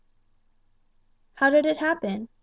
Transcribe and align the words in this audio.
"How 1.35 1.51
did 1.51 1.67
it 1.67 1.77
happen?" 1.77 2.27